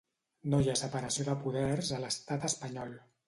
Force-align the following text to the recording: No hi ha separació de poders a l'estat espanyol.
No 0.53 0.59
hi 0.63 0.71
ha 0.71 0.75
separació 0.81 1.27
de 1.27 1.35
poders 1.45 1.93
a 1.97 2.01
l'estat 2.05 2.49
espanyol. 2.53 2.97